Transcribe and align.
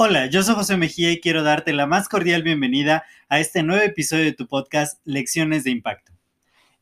Hola, 0.00 0.26
yo 0.26 0.44
soy 0.44 0.54
José 0.54 0.76
Mejía 0.76 1.10
y 1.10 1.20
quiero 1.20 1.42
darte 1.42 1.72
la 1.72 1.86
más 1.86 2.08
cordial 2.08 2.44
bienvenida 2.44 3.04
a 3.28 3.40
este 3.40 3.64
nuevo 3.64 3.82
episodio 3.82 4.24
de 4.24 4.32
tu 4.32 4.46
podcast 4.46 5.00
Lecciones 5.04 5.64
de 5.64 5.70
Impacto. 5.70 6.12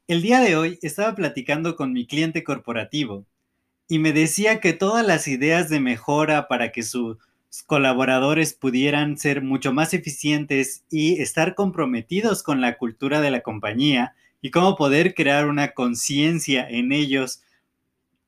El 0.06 0.20
día 0.20 0.40
de 0.40 0.54
hoy 0.54 0.78
estaba 0.82 1.14
platicando 1.14 1.76
con 1.76 1.92
mi 1.92 2.06
cliente 2.06 2.44
corporativo 2.44 3.24
y 3.88 3.98
me 4.00 4.12
decía 4.12 4.60
que 4.60 4.74
todas 4.74 5.06
las 5.06 5.28
ideas 5.28 5.70
de 5.70 5.80
mejora 5.80 6.46
para 6.46 6.72
que 6.72 6.82
sus 6.82 7.16
colaboradores 7.66 8.52
pudieran 8.52 9.16
ser 9.16 9.42
mucho 9.42 9.72
más 9.72 9.94
eficientes 9.94 10.84
y 10.90 11.20
estar 11.22 11.54
comprometidos 11.54 12.42
con 12.42 12.60
la 12.60 12.76
cultura 12.76 13.20
de 13.20 13.30
la 13.30 13.40
compañía 13.40 14.14
y 14.42 14.50
cómo 14.50 14.76
poder 14.76 15.14
crear 15.14 15.46
una 15.46 15.72
conciencia 15.72 16.68
en 16.68 16.92
ellos 16.92 17.42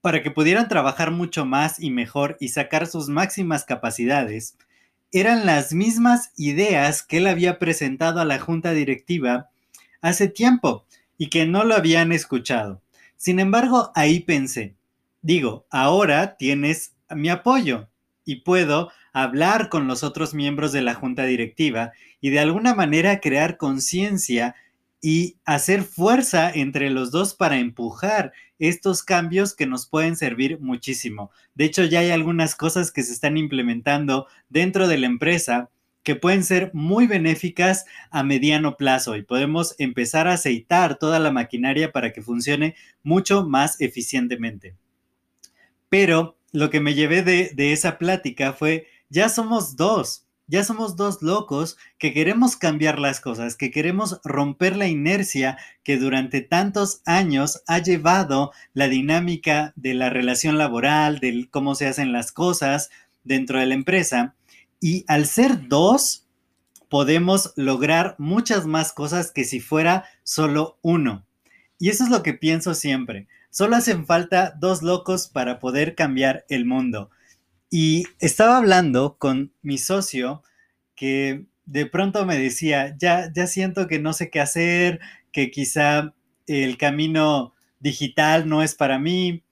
para 0.09 0.23
que 0.23 0.31
pudieran 0.31 0.69
trabajar 0.69 1.11
mucho 1.11 1.45
más 1.45 1.79
y 1.79 1.91
mejor 1.91 2.39
y 2.41 2.49
sacar 2.49 2.87
sus 2.87 3.11
máximas 3.11 3.67
capacidades, 3.67 4.57
eran 5.13 5.45
las 5.45 5.75
mismas 5.75 6.33
ideas 6.35 7.03
que 7.03 7.19
él 7.19 7.27
había 7.27 7.59
presentado 7.59 8.19
a 8.19 8.25
la 8.25 8.39
junta 8.39 8.71
directiva 8.71 9.51
hace 10.01 10.29
tiempo 10.29 10.87
y 11.19 11.29
que 11.29 11.45
no 11.45 11.63
lo 11.65 11.75
habían 11.75 12.11
escuchado. 12.11 12.81
Sin 13.19 13.39
embargo, 13.39 13.93
ahí 13.95 14.21
pensé, 14.21 14.77
digo, 15.21 15.67
ahora 15.69 16.39
tienes 16.39 16.95
mi 17.11 17.29
apoyo 17.29 17.91
y 18.25 18.37
puedo 18.37 18.91
hablar 19.13 19.69
con 19.69 19.89
los 19.89 20.03
otros 20.03 20.33
miembros 20.33 20.73
de 20.73 20.81
la 20.81 20.95
junta 20.95 21.25
directiva 21.25 21.93
y 22.23 22.31
de 22.31 22.41
alguna 22.41 22.75
manera 22.75 23.21
crear 23.21 23.59
conciencia 23.59 24.55
y 25.03 25.37
hacer 25.45 25.83
fuerza 25.83 26.51
entre 26.51 26.89
los 26.89 27.11
dos 27.11 27.35
para 27.35 27.59
empujar 27.59 28.33
estos 28.59 29.03
cambios 29.03 29.55
que 29.55 29.67
nos 29.67 29.87
pueden 29.87 30.17
servir 30.17 30.61
muchísimo. 30.61 31.31
De 31.55 31.65
hecho, 31.65 31.85
ya 31.85 32.01
hay 32.01 32.11
algunas 32.11 32.55
cosas 32.55 32.91
que 32.91 33.03
se 33.03 33.13
están 33.13 33.37
implementando 33.37 34.27
dentro 34.49 34.89
de 34.89 34.99
la 34.99 35.07
empresa 35.07 35.71
que 36.03 36.17
pueden 36.17 36.43
ser 36.43 36.71
muy 36.73 37.07
benéficas 37.07 37.85
a 38.11 38.23
mediano 38.23 38.77
plazo 38.77 39.17
y 39.17 39.23
podemos 39.23 39.75
empezar 39.79 40.27
a 40.27 40.33
aceitar 40.35 40.99
toda 40.99 41.19
la 41.19 41.31
maquinaria 41.31 41.93
para 41.93 42.13
que 42.13 42.23
funcione 42.23 42.77
mucho 43.03 43.47
más 43.47 43.81
eficientemente. 43.81 44.75
Pero 45.89 46.39
lo 46.53 46.71
que 46.71 46.81
me 46.81 46.95
llevé 46.95 47.23
de, 47.23 47.73
esa 47.73 47.99
plática 47.99 48.53
fue, 48.53 48.87
ya 49.11 49.29
somos 49.29 49.77
dos, 49.77 50.27
ya 50.49 50.65
somos 50.65 50.97
dos 50.97 51.23
locos 51.23 51.77
que 51.99 52.13
queremos 52.13 52.57
cambiar 52.57 52.99
las 52.99 53.21
cosas, 53.21 53.55
que 53.55 53.71
queremos 53.71 54.21
romper 54.25 54.77
la 54.77 54.89
inercia 54.89 55.59
que 55.85 55.99
durante 55.99 56.41
tantos 56.41 57.03
años 57.05 57.63
ha 57.67 57.79
llevado 57.79 58.53
la 58.73 58.89
dinámica 58.89 59.75
de 59.77 59.95
la 59.95 60.09
relación 60.09 60.57
laboral, 60.57 61.19
de 61.19 61.49
cómo 61.51 61.75
se 61.75 61.87
hacen 61.87 62.13
las 62.13 62.33
cosas 62.33 62.91
dentro 63.25 63.61
de 63.61 63.67
la 63.67 63.75
empresa. 63.75 64.35
Y 64.81 65.05
al 65.07 65.27
ser 65.27 65.69
dos, 65.69 66.25
podemos 66.89 67.53
lograr 67.57 68.15
muchas 68.19 68.67
más 68.67 68.93
cosas 68.93 69.31
que 69.31 69.45
si 69.45 69.61
fuera 69.61 70.07
solo 70.23 70.79
uno. 70.81 71.27
Y 71.79 71.91
eso 71.91 72.05
es 72.05 72.11
lo 72.11 72.23
que 72.23 72.35
pienso 72.35 72.75
siempre. 72.75 73.29
Solo 73.51 73.77
hacen 73.77 74.07
falta 74.07 74.55
dos 74.59 74.83
locos 74.83 75.29
para 75.29 75.59
poder 75.59 75.95
cambiar 75.95 76.45
el 76.49 76.65
mundo. 76.65 77.11
Y 77.71 78.05
estaba 78.19 78.57
hablando 78.57 79.17
con 79.19 79.53
mi 79.63 79.79
socio 79.79 80.43
que 80.95 81.47
de 81.67 81.87
pronto 81.87 82.25
me 82.25 82.39
decía, 82.39 82.97
ya, 82.99 83.31
ya 83.35 83.47
siento 83.47 83.87
que 83.89 83.99
no 83.99 84.15
sé 84.15 84.31
qué 84.31 84.41
hacer, 84.41 85.01
que 85.33 85.51
quizá 85.51 86.15
el 86.47 86.79
camino 86.79 87.55
digital 87.79 88.49
no 88.49 88.63
es 88.63 88.75
para 88.75 88.99
mí, 88.99 89.43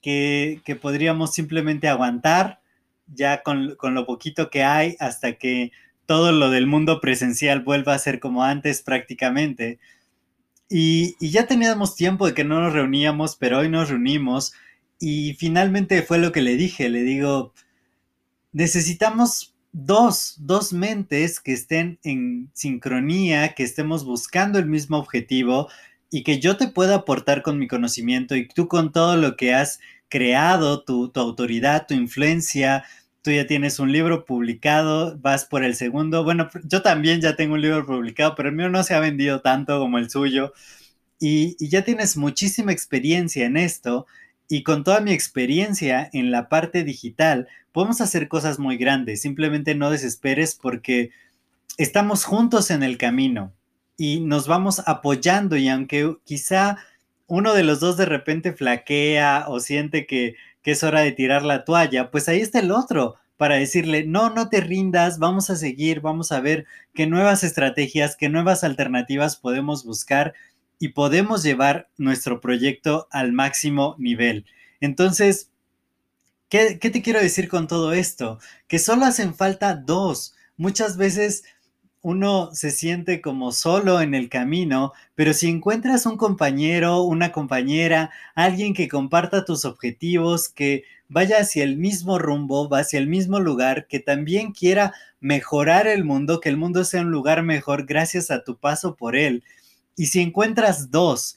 que, 0.00 0.78
podríamos 0.80 1.34
simplemente 1.34 1.88
aguantar 1.88 2.60
ya 3.06 3.42
con, 3.42 3.76
lo 3.82 4.06
poquito 4.06 4.50
que 4.50 4.62
hay 4.64 4.96
hasta 5.00 5.34
que 5.34 5.72
todo 6.06 6.32
lo 6.32 6.50
del 6.50 6.66
mundo 6.66 7.00
presencial 7.00 7.60
vuelva 7.60 7.94
a 7.94 7.98
ser 7.98 8.18
como 8.18 8.44
antes 8.44 8.82
prácticamente. 8.82 9.78
Y, 10.70 11.16
y, 11.20 11.30
ya 11.30 11.46
teníamos 11.46 11.96
tiempo 11.96 12.26
de 12.26 12.34
que 12.34 12.44
no 12.44 12.60
nos 12.60 12.72
reuníamos, 12.72 13.36
pero 13.36 13.58
hoy 13.58 13.68
nos 13.68 13.90
reunimos 13.90 14.52
y 15.00 15.34
finalmente 15.34 16.02
fue 16.02 16.18
lo 16.18 16.32
que 16.32 16.42
le 16.42 16.56
dije, 16.56 16.88
le 16.88 17.02
digo, 17.02 17.52
necesitamos 18.52 19.54
dos, 19.72 20.36
dos 20.38 20.72
mentes 20.72 21.40
que 21.40 21.52
estén 21.52 21.98
en 22.02 22.50
sincronía, 22.54 23.54
que 23.54 23.62
estemos 23.62 24.04
buscando 24.04 24.58
el 24.58 24.66
mismo 24.66 24.98
objetivo 24.98 25.68
y 26.10 26.22
que 26.24 26.40
yo 26.40 26.56
te 26.56 26.68
pueda 26.68 26.96
aportar 26.96 27.42
con 27.42 27.58
mi 27.58 27.68
conocimiento 27.68 28.34
y 28.34 28.48
tú 28.48 28.66
con 28.68 28.92
todo 28.92 29.16
lo 29.16 29.36
que 29.36 29.54
has 29.54 29.80
creado, 30.08 30.82
tu, 30.82 31.10
tu 31.10 31.20
autoridad, 31.20 31.86
tu 31.86 31.94
influencia, 31.94 32.84
tú 33.22 33.30
ya 33.30 33.46
tienes 33.46 33.78
un 33.78 33.92
libro 33.92 34.24
publicado, 34.24 35.18
vas 35.18 35.44
por 35.44 35.62
el 35.64 35.74
segundo. 35.74 36.24
Bueno, 36.24 36.48
yo 36.64 36.82
también 36.82 37.20
ya 37.20 37.36
tengo 37.36 37.54
un 37.54 37.60
libro 37.60 37.84
publicado, 37.86 38.34
pero 38.34 38.48
el 38.48 38.54
mío 38.54 38.70
no 38.70 38.82
se 38.82 38.94
ha 38.94 39.00
vendido 39.00 39.40
tanto 39.42 39.78
como 39.78 39.98
el 39.98 40.10
suyo. 40.10 40.52
Y, 41.20 41.56
y, 41.58 41.68
ya 41.68 41.82
tienes 41.84 42.16
muchísima 42.16 42.72
experiencia 42.72 43.44
en 43.44 43.56
esto 43.56 44.06
y 44.48 44.62
con 44.62 44.82
toda 44.82 45.00
mi 45.00 45.12
experiencia 45.12 46.08
en 46.12 46.30
la 46.30 46.48
parte 46.48 46.82
digital, 46.82 47.48
podemos 47.72 48.00
hacer 48.00 48.28
cosas 48.28 48.58
muy 48.58 48.78
grandes. 48.78 49.20
Simplemente 49.20 49.74
no 49.74 49.90
desesperes 49.90 50.58
porque 50.60 51.10
estamos 51.76 52.24
juntos 52.24 52.70
en 52.70 52.82
el 52.82 52.96
camino 52.96 53.52
y 53.96 54.20
nos 54.20 54.46
vamos 54.46 54.82
apoyando 54.86 55.56
y 55.56 55.68
aunque 55.68 56.16
quizá 56.24 56.78
uno 57.26 57.52
de 57.52 57.62
los 57.62 57.80
dos 57.80 57.96
de 57.96 58.06
repente 58.06 58.52
flaquea 58.52 59.44
o 59.48 59.60
siente 59.60 60.06
que, 60.06 60.36
es 60.64 60.84
hora 60.84 61.00
de 61.00 61.12
tirar 61.12 61.46
la 61.46 61.64
toalla, 61.64 62.10
pues 62.10 62.28
ahí 62.28 62.40
está 62.40 62.58
el 62.58 62.72
otro 62.72 63.14
para 63.38 63.54
decirle, 63.54 64.04
no, 64.04 64.28
no 64.28 64.50
te 64.50 64.60
rindas, 64.60 65.18
vamos 65.18 65.48
a 65.48 65.56
seguir, 65.56 66.02
vamos 66.02 66.30
a 66.30 66.40
ver 66.40 66.66
qué 66.92 67.06
nuevas 67.06 67.42
estrategias, 67.42 68.16
qué 68.16 68.28
nuevas 68.28 68.64
alternativas 68.64 69.36
podemos 69.36 69.86
buscar 69.86 70.34
y 70.78 70.88
podemos 70.88 71.42
llevar 71.42 71.88
nuestro 71.96 72.40
proyecto 72.40 73.08
al 73.10 73.32
máximo 73.32 73.96
nivel. 73.98 74.46
Entonces, 74.80 75.50
¿qué, 76.48 76.76
te 76.76 77.02
quiero 77.02 77.20
decir 77.20 77.48
con 77.48 77.66
todo 77.66 77.92
esto? 77.92 78.38
Que 78.66 78.78
solo 78.78 79.04
hacen 79.04 79.34
falta 79.34 79.74
dos. 79.74 80.34
Muchas 80.56 80.96
veces 80.96 81.44
uno 82.00 82.50
se 82.52 82.70
siente 82.70 83.20
como 83.20 83.50
solo 83.52 84.00
en 84.00 84.14
el 84.14 84.28
camino, 84.28 84.92
pero 85.14 85.34
si 85.34 85.48
encuentras 85.48 86.06
un 86.06 86.16
compañero, 86.16 87.02
una 87.02 87.32
compañera, 87.32 88.10
alguien 88.34 88.72
que 88.72 88.88
comparta 88.88 89.44
tus 89.44 89.64
objetivos, 89.64 90.48
que 90.48 90.84
vaya 91.08 91.38
hacia 91.38 91.64
el 91.64 91.76
mismo 91.76 92.18
rumbo, 92.18 92.68
va 92.68 92.80
hacia 92.80 93.00
el 93.00 93.08
mismo 93.08 93.40
lugar, 93.40 93.86
que 93.88 93.98
también 93.98 94.52
quiera 94.52 94.94
mejorar 95.20 95.88
el 95.88 96.04
mundo, 96.04 96.40
que 96.40 96.48
el 96.48 96.56
mundo 96.56 96.84
sea 96.84 97.00
un 97.00 97.10
lugar 97.10 97.42
mejor 97.42 97.86
gracias 97.86 98.30
a 98.30 98.44
tu 98.44 98.56
paso 98.56 98.94
por 98.94 99.16
él, 99.16 99.42
y 99.98 100.06
si 100.06 100.20
encuentras 100.20 100.90
dos, 100.90 101.36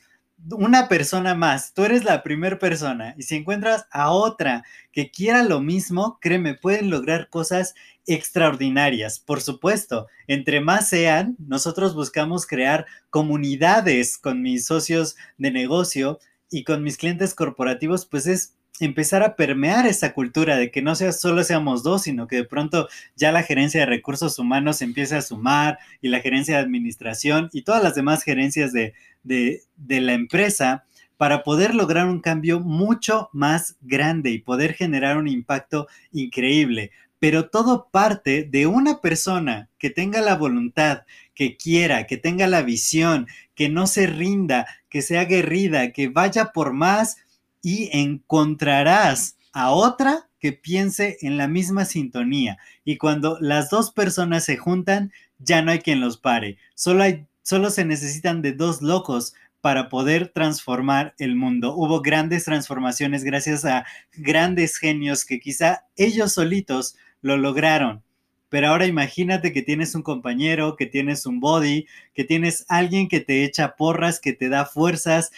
una 0.52 0.88
persona 0.88 1.36
más, 1.36 1.74
tú 1.74 1.84
eres 1.84 2.04
la 2.04 2.24
primera 2.24 2.58
persona, 2.58 3.14
y 3.18 3.24
si 3.24 3.36
encuentras 3.36 3.86
a 3.92 4.12
otra 4.12 4.64
que 4.92 5.12
quiera 5.12 5.44
lo 5.44 5.62
mismo, 5.62 6.20
créeme, 6.22 6.56
pueden 6.56 6.90
lograr 6.90 7.30
cosas 7.30 7.76
extraordinarias. 8.08 9.20
Por 9.20 9.42
supuesto, 9.42 10.08
entre 10.28 10.62
más 10.62 10.90
sean, 10.90 11.36
nosotros 11.40 11.94
buscamos 11.94 12.48
crear 12.48 12.86
comunidades 13.10 14.18
con 14.18 14.42
mis 14.42 14.66
socios 14.66 15.16
de 15.38 15.52
negocio 15.52 16.20
y 16.50 16.64
con 16.64 16.84
mis 16.84 16.98
clientes 16.98 17.34
corporativos, 17.34 18.06
pues 18.06 18.28
es 18.28 18.56
empezar 18.86 19.24
a 19.24 19.36
permear 19.36 19.86
esa 19.86 20.14
cultura 20.14 20.58
de 20.58 20.72
que 20.72 20.82
no 20.82 20.96
sea, 20.96 21.12
solo 21.12 21.44
seamos 21.44 21.84
dos, 21.84 22.04
sino 22.04 22.28
que 22.28 22.38
de 22.38 22.46
pronto 22.46 22.88
ya 23.16 23.32
la 23.32 23.44
gerencia 23.44 23.82
de 23.82 23.86
recursos 23.86 24.40
humanos 24.40 24.82
empiece 24.82 25.16
a 25.16 25.22
sumar 25.22 25.80
y 26.02 26.10
la 26.10 26.20
gerencia 26.20 26.56
de 26.56 26.64
administración 26.64 27.50
y 27.54 27.62
todas 27.62 27.84
las 27.84 27.96
demás 27.96 28.24
gerencias 28.24 28.74
de, 28.74 28.94
de, 29.24 29.62
de 29.78 30.02
la 30.02 30.14
empresa 30.14 30.86
para 31.18 31.44
poder 31.44 31.76
lograr 31.76 32.08
un 32.08 32.20
cambio 32.20 32.60
mucho 32.60 33.30
más 33.32 33.78
grande 33.82 34.32
y 34.32 34.40
poder 34.40 34.74
generar 34.74 35.18
un 35.18 35.28
impacto 35.28 35.88
increíble. 36.12 36.90
Pero 37.20 37.50
todo 37.50 37.90
parte 37.92 38.44
de 38.44 38.66
una 38.66 39.02
persona 39.02 39.70
que 39.78 39.92
tenga 39.92 40.22
la 40.22 40.36
voluntad, 40.36 41.04
que 41.36 41.58
quiera, 41.58 42.08
que 42.08 42.18
tenga 42.18 42.48
la 42.48 42.64
visión, 42.64 43.28
que 43.54 43.70
no 43.70 43.86
se 43.86 44.08
rinda, 44.08 44.66
que 44.90 45.04
sea 45.04 45.22
aguerrida, 45.22 45.92
que 45.92 46.08
vaya 46.08 46.46
por 46.52 46.74
más 46.74 47.18
y 47.62 47.90
encontrarás 47.92 49.38
a 49.54 49.72
otra 49.72 50.30
que 50.40 50.54
piense 50.54 51.18
en 51.22 51.38
la 51.38 51.48
misma 51.48 51.86
sintonía. 51.86 52.58
Y 52.84 52.98
cuando 52.98 53.38
las 53.40 53.70
dos 53.70 53.92
personas 53.92 54.46
se 54.46 54.58
juntan, 54.58 55.12
ya 55.38 55.62
no 55.62 55.72
hay 55.72 55.80
quien 55.80 56.02
los 56.02 56.18
pare. 56.18 56.58
Solo, 56.76 57.04
solo 57.44 57.70
se 57.70 57.86
necesitan 57.86 58.42
de 58.42 58.54
dos 58.54 58.82
locos 58.82 59.34
para 59.62 59.90
poder 59.90 60.30
transformar 60.30 61.14
el 61.20 61.36
mundo. 61.36 61.76
Hubo 61.76 62.02
grandes 62.02 62.46
transformaciones 62.46 63.24
gracias 63.24 63.64
a 63.64 63.86
grandes 64.14 64.78
genios 64.78 65.24
que 65.24 65.40
quizá 65.40 65.86
ellos 65.96 66.34
solitos 66.34 66.96
lo 67.22 67.38
lograron. 67.38 68.04
Pero 68.50 68.68
ahora 68.68 68.86
imagínate 68.86 69.54
que 69.54 69.62
tienes 69.62 69.96
un 69.96 70.02
compañero, 70.02 70.76
que 70.76 70.86
tienes 70.86 71.26
un 71.26 71.40
body, 71.40 71.88
que 72.14 72.26
tienes 72.26 72.66
alguien 72.68 73.08
que 73.08 73.22
te 73.22 73.46
echa 73.46 73.78
porras, 73.78 74.20
que 74.20 74.34
te 74.34 74.50
da 74.50 74.66
fuerzas, 74.66 75.32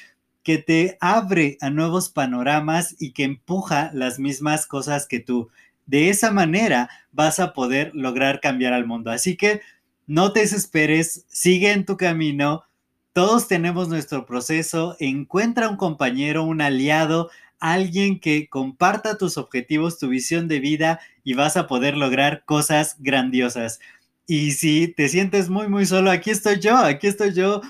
que 0.44 0.58
te 0.58 0.98
abre 1.00 1.58
a 1.62 1.70
nuevos 1.70 2.10
panoramas 2.10 2.96
y 3.00 3.12
que 3.12 3.24
empuja 3.24 3.92
las 3.94 4.20
mismas 4.20 4.68
cosas 4.68 5.08
que 5.08 5.20
tú. 5.20 5.50
De 5.86 6.10
esa 6.10 6.32
manera 6.32 6.90
vas 7.12 7.40
a 7.40 7.54
poder 7.54 7.92
lograr 7.94 8.42
cambiar 8.42 8.74
al 8.74 8.86
mundo. 8.86 9.12
Así 9.12 9.36
que 9.38 9.62
no 10.06 10.34
te 10.34 10.42
desesperes, 10.42 11.26
sigue 11.30 11.72
en 11.72 11.86
tu 11.86 11.98
camino. 11.98 12.64
Todos 13.14 13.48
tenemos 13.48 13.88
nuestro 13.88 14.26
proceso. 14.26 14.96
Encuentra 15.00 15.70
un 15.70 15.78
compañero, 15.78 16.44
un 16.44 16.62
aliado, 16.62 17.30
alguien 17.60 18.20
que 18.20 18.50
comparta 18.50 19.18
tus 19.18 19.38
objetivos, 19.38 19.98
tu 19.98 20.10
visión 20.10 20.50
de 20.50 20.60
vida 20.60 21.00
y 21.24 21.34
vas 21.34 21.56
a 21.56 21.68
poder 21.68 21.96
lograr 21.96 22.44
cosas 22.46 22.98
grandiosas. 23.00 23.80
Y 24.28 24.52
si 24.52 24.90
te 24.90 25.08
sientes 25.08 25.50
muy, 25.50 25.68
muy 25.70 25.86
solo, 25.86 26.12
aquí 26.12 26.32
estoy 26.32 26.60
yo, 26.60 26.76
aquí 26.78 27.08
estoy 27.08 27.34
yo 27.34 27.62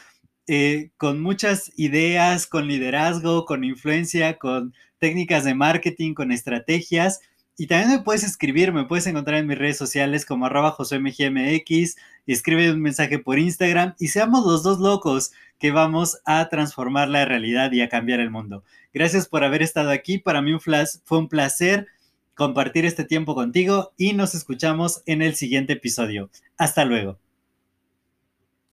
eh, 0.48 0.92
con 0.98 1.22
muchas 1.22 1.72
ideas, 1.78 2.48
con 2.48 2.68
liderazgo, 2.68 3.46
con 3.46 3.64
influencia, 3.64 4.38
con 4.38 4.74
técnicas 5.00 5.44
de 5.44 5.56
marketing, 5.56 6.14
con 6.14 6.32
estrategias. 6.32 7.22
Y 7.58 7.68
también 7.68 7.92
me 7.92 8.04
puedes 8.04 8.24
escribir, 8.24 8.74
me 8.74 8.86
puedes 8.86 9.06
encontrar 9.06 9.40
en 9.40 9.48
mis 9.48 9.58
redes 9.58 9.78
sociales 9.78 10.26
como 10.26 10.48
arroba 10.48 10.72
josemgmx, 10.72 11.96
escribe 12.26 12.72
un 12.72 12.82
mensaje 12.82 13.20
por 13.20 13.38
Instagram 13.38 13.94
y 14.00 14.08
seamos 14.08 14.46
los 14.46 14.64
dos 14.64 14.80
locos 14.80 15.32
que 15.60 15.72
vamos 15.72 16.20
a 16.26 16.50
transformar 16.50 17.10
la 17.10 17.26
realidad 17.26 17.72
y 17.72 17.82
a 17.82 17.90
cambiar 17.90 18.20
el 18.20 18.32
mundo. 18.32 18.64
Gracias 18.92 19.28
por 19.28 19.44
haber 19.44 19.62
estado 19.62 19.92
aquí, 19.92 20.18
para 20.18 20.42
mí 20.42 20.52
un 20.52 20.60
fue 20.60 21.18
un 21.18 21.30
placer 21.30 21.88
compartir 22.34 22.86
este 22.86 23.04
tiempo 23.06 23.36
contigo 23.36 23.94
y 23.98 24.14
nos 24.14 24.34
escuchamos 24.36 25.04
en 25.06 25.22
el 25.22 25.36
siguiente 25.36 25.74
episodio. 25.74 26.30
Hasta 26.58 26.86
luego. 26.86 27.23